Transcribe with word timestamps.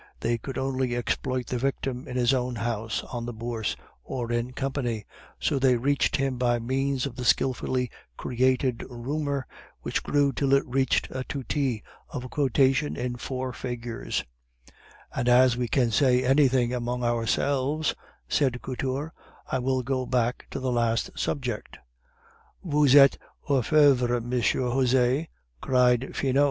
They 0.21 0.39
could 0.39 0.57
only 0.57 0.95
exploit 0.95 1.45
the 1.45 1.59
victim 1.59 2.07
in 2.07 2.17
his 2.17 2.33
own 2.33 2.55
house, 2.55 3.03
on 3.13 3.27
the 3.27 3.33
Bourse, 3.33 3.75
or 4.03 4.31
in 4.31 4.51
company; 4.51 5.05
so 5.39 5.59
they 5.59 5.75
reached 5.77 6.15
him 6.15 6.39
by 6.39 6.57
means 6.57 7.05
of 7.05 7.15
the 7.17 7.23
skilfully 7.23 7.91
created 8.17 8.83
rumor 8.89 9.45
which 9.81 10.01
grew 10.01 10.33
till 10.33 10.53
it 10.55 10.65
reached 10.65 11.07
a 11.11 11.23
tutti 11.25 11.83
of 12.09 12.23
a 12.23 12.29
quotation 12.29 12.95
in 12.97 13.17
four 13.17 13.53
figures" 13.53 14.23
"And 15.15 15.29
as 15.29 15.55
we 15.55 15.67
can 15.67 15.91
say 15.91 16.23
anything 16.23 16.73
among 16.73 17.03
ourselves," 17.03 17.93
said 18.27 18.59
Couture, 18.63 19.13
"I 19.51 19.59
will 19.59 19.83
go 19.83 20.07
back 20.07 20.47
to 20.49 20.59
the 20.59 20.71
last 20.71 21.11
subject." 21.15 21.77
"Vous 22.63 22.95
etes 22.97 23.19
orfevre, 23.47 24.19
Monsieur 24.19 24.67
Josse!" 24.71 25.27
cried 25.61 26.15
Finot. 26.15 26.39